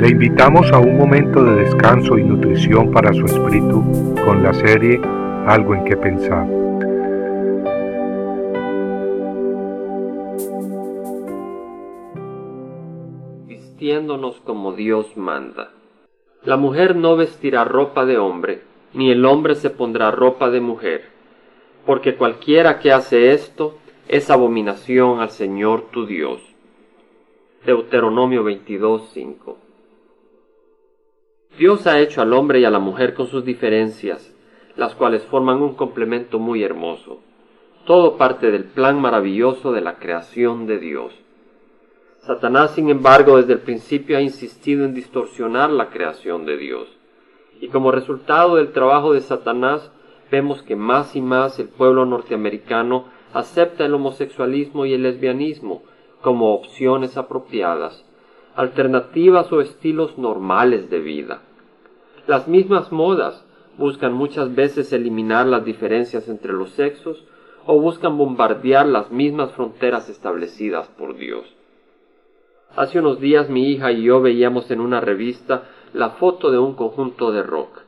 Le 0.00 0.08
invitamos 0.08 0.72
a 0.72 0.78
un 0.78 0.96
momento 0.96 1.44
de 1.44 1.56
descanso 1.56 2.16
y 2.16 2.24
nutrición 2.24 2.90
para 2.90 3.12
su 3.12 3.26
espíritu 3.26 3.84
con 4.24 4.42
la 4.42 4.54
serie 4.54 4.98
Algo 5.46 5.74
en 5.74 5.84
que 5.84 5.94
pensar. 5.94 6.46
Vistiéndonos 13.46 14.40
como 14.40 14.72
Dios 14.72 15.18
manda. 15.18 15.70
La 16.44 16.56
mujer 16.56 16.96
no 16.96 17.16
vestirá 17.16 17.64
ropa 17.64 18.06
de 18.06 18.16
hombre, 18.16 18.62
ni 18.94 19.10
el 19.10 19.26
hombre 19.26 19.54
se 19.54 19.68
pondrá 19.68 20.10
ropa 20.10 20.48
de 20.48 20.62
mujer, 20.62 21.10
porque 21.84 22.16
cualquiera 22.16 22.78
que 22.78 22.90
hace 22.90 23.32
esto 23.32 23.76
es 24.08 24.30
abominación 24.30 25.20
al 25.20 25.28
Señor 25.28 25.90
tu 25.90 26.06
Dios. 26.06 26.40
Deuteronomio 27.66 28.42
22:5 28.42 29.68
Dios 31.60 31.86
ha 31.86 32.00
hecho 32.00 32.22
al 32.22 32.32
hombre 32.32 32.60
y 32.60 32.64
a 32.64 32.70
la 32.70 32.78
mujer 32.78 33.12
con 33.12 33.26
sus 33.26 33.44
diferencias, 33.44 34.34
las 34.76 34.94
cuales 34.94 35.24
forman 35.24 35.60
un 35.60 35.74
complemento 35.74 36.38
muy 36.38 36.62
hermoso. 36.62 37.20
Todo 37.84 38.16
parte 38.16 38.50
del 38.50 38.64
plan 38.64 38.98
maravilloso 38.98 39.70
de 39.70 39.82
la 39.82 39.96
creación 39.96 40.66
de 40.66 40.78
Dios. 40.78 41.12
Satanás, 42.20 42.70
sin 42.70 42.88
embargo, 42.88 43.36
desde 43.36 43.52
el 43.52 43.58
principio 43.58 44.16
ha 44.16 44.22
insistido 44.22 44.86
en 44.86 44.94
distorsionar 44.94 45.68
la 45.68 45.90
creación 45.90 46.46
de 46.46 46.56
Dios. 46.56 46.88
Y 47.60 47.68
como 47.68 47.92
resultado 47.92 48.56
del 48.56 48.72
trabajo 48.72 49.12
de 49.12 49.20
Satanás, 49.20 49.92
vemos 50.30 50.62
que 50.62 50.76
más 50.76 51.14
y 51.14 51.20
más 51.20 51.58
el 51.58 51.68
pueblo 51.68 52.06
norteamericano 52.06 53.04
acepta 53.34 53.84
el 53.84 53.92
homosexualismo 53.92 54.86
y 54.86 54.94
el 54.94 55.02
lesbianismo 55.02 55.82
como 56.22 56.54
opciones 56.54 57.18
apropiadas, 57.18 58.02
alternativas 58.56 59.52
o 59.52 59.60
estilos 59.60 60.16
normales 60.16 60.88
de 60.88 61.00
vida. 61.00 61.42
Las 62.26 62.48
mismas 62.48 62.92
modas 62.92 63.44
buscan 63.78 64.12
muchas 64.12 64.54
veces 64.54 64.92
eliminar 64.92 65.46
las 65.46 65.64
diferencias 65.64 66.28
entre 66.28 66.52
los 66.52 66.70
sexos 66.70 67.24
o 67.66 67.80
buscan 67.80 68.18
bombardear 68.18 68.86
las 68.86 69.10
mismas 69.10 69.52
fronteras 69.52 70.08
establecidas 70.08 70.88
por 70.88 71.16
Dios. 71.16 71.46
Hace 72.76 73.00
unos 73.00 73.20
días 73.20 73.48
mi 73.48 73.70
hija 73.70 73.90
y 73.90 74.02
yo 74.02 74.20
veíamos 74.20 74.70
en 74.70 74.80
una 74.80 75.00
revista 75.00 75.64
la 75.92 76.10
foto 76.10 76.50
de 76.50 76.58
un 76.58 76.74
conjunto 76.74 77.32
de 77.32 77.42
rock. 77.42 77.80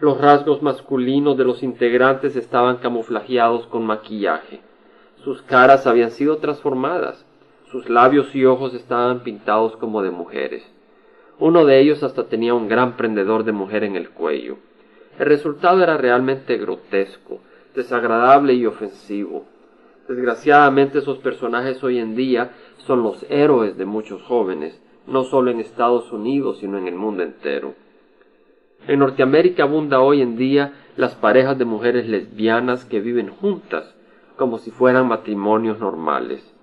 Los 0.00 0.20
rasgos 0.20 0.62
masculinos 0.62 1.36
de 1.36 1.44
los 1.44 1.62
integrantes 1.62 2.36
estaban 2.36 2.76
camuflajeados 2.76 3.66
con 3.66 3.86
maquillaje. 3.86 4.60
Sus 5.24 5.42
caras 5.42 5.86
habían 5.86 6.10
sido 6.10 6.38
transformadas. 6.38 7.24
Sus 7.70 7.88
labios 7.88 8.34
y 8.34 8.44
ojos 8.44 8.74
estaban 8.74 9.20
pintados 9.20 9.76
como 9.76 10.02
de 10.02 10.10
mujeres. 10.10 10.62
Uno 11.40 11.64
de 11.64 11.78
ellos 11.78 12.02
hasta 12.02 12.24
tenía 12.24 12.54
un 12.54 12.66
gran 12.66 12.96
prendedor 12.96 13.44
de 13.44 13.52
mujer 13.52 13.84
en 13.84 13.94
el 13.94 14.10
cuello. 14.10 14.56
El 15.20 15.26
resultado 15.26 15.82
era 15.82 15.96
realmente 15.96 16.56
grotesco, 16.58 17.38
desagradable 17.76 18.54
y 18.54 18.66
ofensivo. 18.66 19.44
Desgraciadamente 20.08 20.98
esos 20.98 21.18
personajes 21.18 21.82
hoy 21.84 21.98
en 21.98 22.16
día 22.16 22.50
son 22.78 23.04
los 23.04 23.24
héroes 23.28 23.76
de 23.78 23.84
muchos 23.84 24.20
jóvenes, 24.22 24.80
no 25.06 25.22
solo 25.22 25.52
en 25.52 25.60
Estados 25.60 26.10
Unidos, 26.12 26.58
sino 26.58 26.76
en 26.76 26.88
el 26.88 26.96
mundo 26.96 27.22
entero. 27.22 27.74
En 28.88 28.98
Norteamérica 28.98 29.62
abunda 29.62 30.00
hoy 30.00 30.22
en 30.22 30.36
día 30.36 30.72
las 30.96 31.14
parejas 31.14 31.56
de 31.56 31.64
mujeres 31.64 32.08
lesbianas 32.08 32.84
que 32.84 33.00
viven 33.00 33.28
juntas, 33.28 33.94
como 34.36 34.58
si 34.58 34.72
fueran 34.72 35.06
matrimonios 35.06 35.78
normales 35.78 36.57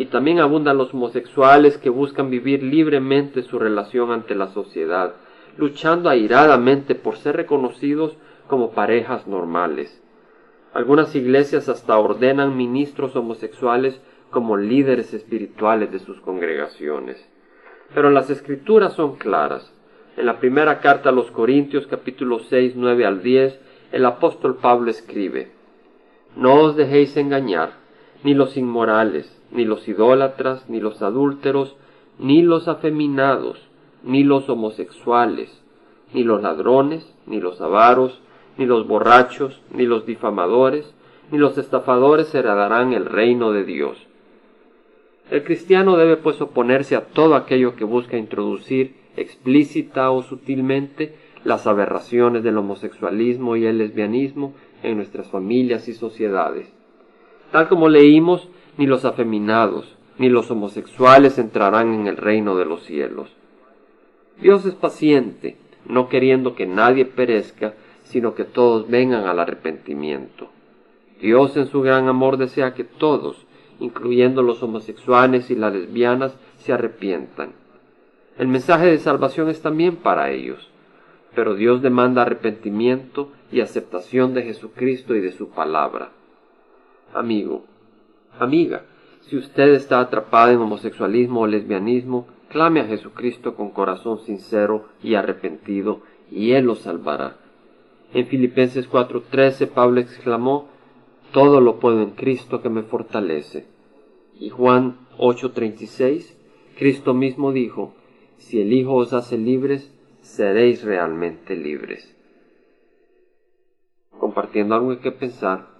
y 0.00 0.06
también 0.06 0.38
abundan 0.38 0.78
los 0.78 0.94
homosexuales 0.94 1.76
que 1.76 1.90
buscan 1.90 2.30
vivir 2.30 2.62
libremente 2.62 3.42
su 3.42 3.58
relación 3.58 4.12
ante 4.12 4.34
la 4.34 4.48
sociedad, 4.48 5.12
luchando 5.58 6.08
airadamente 6.08 6.94
por 6.94 7.18
ser 7.18 7.36
reconocidos 7.36 8.16
como 8.46 8.70
parejas 8.70 9.26
normales. 9.26 10.02
Algunas 10.72 11.14
iglesias 11.14 11.68
hasta 11.68 11.98
ordenan 11.98 12.56
ministros 12.56 13.14
homosexuales 13.14 14.00
como 14.30 14.56
líderes 14.56 15.12
espirituales 15.12 15.92
de 15.92 15.98
sus 15.98 16.18
congregaciones. 16.22 17.22
Pero 17.94 18.08
las 18.08 18.30
escrituras 18.30 18.94
son 18.94 19.16
claras. 19.16 19.70
En 20.16 20.24
la 20.24 20.38
primera 20.40 20.80
carta 20.80 21.10
a 21.10 21.12
los 21.12 21.30
Corintios 21.30 21.86
capítulo 21.86 22.38
6, 22.38 22.72
9 22.74 23.04
al 23.04 23.22
10, 23.22 23.60
el 23.92 24.06
apóstol 24.06 24.56
Pablo 24.56 24.90
escribe, 24.90 25.50
No 26.36 26.54
os 26.54 26.74
dejéis 26.74 27.18
engañar, 27.18 27.79
ni 28.22 28.34
los 28.34 28.56
inmorales, 28.56 29.40
ni 29.50 29.64
los 29.64 29.88
idólatras, 29.88 30.68
ni 30.68 30.80
los 30.80 31.02
adúlteros, 31.02 31.76
ni 32.18 32.42
los 32.42 32.68
afeminados, 32.68 33.58
ni 34.02 34.24
los 34.24 34.48
homosexuales, 34.48 35.62
ni 36.12 36.24
los 36.24 36.42
ladrones, 36.42 37.14
ni 37.26 37.40
los 37.40 37.60
avaros, 37.60 38.20
ni 38.56 38.66
los 38.66 38.86
borrachos, 38.86 39.60
ni 39.72 39.86
los 39.86 40.06
difamadores, 40.06 40.92
ni 41.30 41.38
los 41.38 41.56
estafadores 41.58 42.34
heredarán 42.34 42.92
el 42.92 43.06
reino 43.06 43.52
de 43.52 43.64
Dios. 43.64 43.96
El 45.30 45.44
cristiano 45.44 45.96
debe 45.96 46.16
pues 46.16 46.40
oponerse 46.40 46.96
a 46.96 47.06
todo 47.06 47.36
aquello 47.36 47.76
que 47.76 47.84
busca 47.84 48.16
introducir 48.16 48.96
explícita 49.16 50.10
o 50.10 50.22
sutilmente 50.22 51.14
las 51.44 51.66
aberraciones 51.66 52.42
del 52.42 52.58
homosexualismo 52.58 53.56
y 53.56 53.64
el 53.66 53.78
lesbianismo 53.78 54.54
en 54.82 54.96
nuestras 54.96 55.28
familias 55.28 55.88
y 55.88 55.94
sociedades. 55.94 56.79
Tal 57.52 57.68
como 57.68 57.88
leímos, 57.88 58.48
ni 58.76 58.86
los 58.86 59.04
afeminados, 59.04 59.96
ni 60.18 60.28
los 60.28 60.50
homosexuales 60.50 61.38
entrarán 61.38 61.94
en 61.94 62.06
el 62.06 62.16
reino 62.16 62.56
de 62.56 62.64
los 62.64 62.84
cielos. 62.84 63.30
Dios 64.40 64.64
es 64.66 64.74
paciente, 64.74 65.56
no 65.86 66.08
queriendo 66.08 66.54
que 66.54 66.66
nadie 66.66 67.04
perezca, 67.04 67.74
sino 68.04 68.34
que 68.34 68.44
todos 68.44 68.88
vengan 68.88 69.24
al 69.24 69.38
arrepentimiento. 69.38 70.48
Dios 71.20 71.56
en 71.56 71.66
su 71.66 71.82
gran 71.82 72.08
amor 72.08 72.36
desea 72.36 72.74
que 72.74 72.84
todos, 72.84 73.46
incluyendo 73.80 74.42
los 74.42 74.62
homosexuales 74.62 75.50
y 75.50 75.56
las 75.56 75.72
lesbianas, 75.72 76.36
se 76.58 76.72
arrepientan. 76.72 77.52
El 78.38 78.48
mensaje 78.48 78.86
de 78.86 78.98
salvación 78.98 79.48
es 79.48 79.60
también 79.60 79.96
para 79.96 80.30
ellos, 80.30 80.70
pero 81.34 81.54
Dios 81.54 81.82
demanda 81.82 82.22
arrepentimiento 82.22 83.30
y 83.52 83.60
aceptación 83.60 84.34
de 84.34 84.42
Jesucristo 84.44 85.14
y 85.14 85.20
de 85.20 85.32
su 85.32 85.50
palabra. 85.50 86.10
Amigo, 87.12 87.64
amiga, 88.38 88.84
si 89.22 89.36
usted 89.36 89.70
está 89.74 89.98
atrapada 89.98 90.52
en 90.52 90.60
homosexualismo 90.60 91.40
o 91.40 91.46
lesbianismo, 91.46 92.28
clame 92.48 92.80
a 92.80 92.86
Jesucristo 92.86 93.56
con 93.56 93.70
corazón 93.70 94.20
sincero 94.20 94.88
y 95.02 95.14
arrepentido, 95.14 96.02
y 96.30 96.52
Él 96.52 96.66
lo 96.66 96.76
salvará. 96.76 97.36
En 98.14 98.26
Filipenses 98.26 98.88
4:13 98.88 99.66
Pablo 99.68 100.00
exclamó, 100.00 100.68
Todo 101.32 101.60
lo 101.60 101.80
puedo 101.80 102.00
en 102.02 102.10
Cristo 102.10 102.62
que 102.62 102.68
me 102.68 102.82
fortalece. 102.82 103.66
Y 104.38 104.50
Juan 104.50 104.96
8:36, 105.18 106.36
Cristo 106.78 107.12
mismo 107.12 107.52
dijo, 107.52 107.94
Si 108.38 108.60
el 108.60 108.72
Hijo 108.72 108.94
os 108.94 109.12
hace 109.12 109.36
libres, 109.36 109.92
seréis 110.22 110.84
realmente 110.84 111.56
libres. 111.56 112.16
Compartiendo 114.18 114.74
algo 114.74 114.98
que 115.00 115.12
pensar, 115.12 115.79